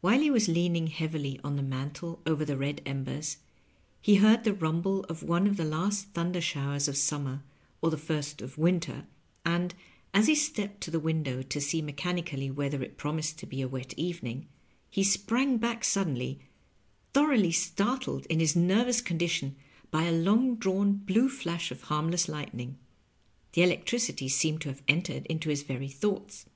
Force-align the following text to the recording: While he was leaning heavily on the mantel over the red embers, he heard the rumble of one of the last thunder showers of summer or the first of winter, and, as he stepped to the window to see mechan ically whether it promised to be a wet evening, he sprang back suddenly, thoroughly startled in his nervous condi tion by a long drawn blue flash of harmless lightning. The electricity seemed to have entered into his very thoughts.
While 0.00 0.18
he 0.22 0.28
was 0.28 0.48
leaning 0.48 0.88
heavily 0.88 1.38
on 1.44 1.54
the 1.54 1.62
mantel 1.62 2.20
over 2.26 2.44
the 2.44 2.56
red 2.56 2.82
embers, 2.84 3.36
he 4.00 4.16
heard 4.16 4.42
the 4.42 4.52
rumble 4.52 5.04
of 5.04 5.22
one 5.22 5.46
of 5.46 5.56
the 5.56 5.64
last 5.64 6.08
thunder 6.14 6.40
showers 6.40 6.88
of 6.88 6.96
summer 6.96 7.44
or 7.80 7.88
the 7.88 7.96
first 7.96 8.42
of 8.42 8.58
winter, 8.58 9.06
and, 9.46 9.72
as 10.12 10.26
he 10.26 10.34
stepped 10.34 10.80
to 10.80 10.90
the 10.90 10.98
window 10.98 11.42
to 11.42 11.60
see 11.60 11.80
mechan 11.80 12.20
ically 12.24 12.52
whether 12.52 12.82
it 12.82 12.96
promised 12.96 13.38
to 13.38 13.46
be 13.46 13.62
a 13.62 13.68
wet 13.68 13.94
evening, 13.96 14.48
he 14.90 15.04
sprang 15.04 15.58
back 15.58 15.84
suddenly, 15.84 16.40
thoroughly 17.14 17.52
startled 17.52 18.26
in 18.26 18.40
his 18.40 18.56
nervous 18.56 19.00
condi 19.00 19.28
tion 19.30 19.54
by 19.92 20.02
a 20.06 20.12
long 20.12 20.56
drawn 20.56 20.94
blue 20.94 21.28
flash 21.28 21.70
of 21.70 21.82
harmless 21.82 22.28
lightning. 22.28 22.78
The 23.52 23.62
electricity 23.62 24.28
seemed 24.28 24.60
to 24.62 24.70
have 24.70 24.82
entered 24.88 25.24
into 25.26 25.50
his 25.50 25.62
very 25.62 25.86
thoughts. 25.86 26.46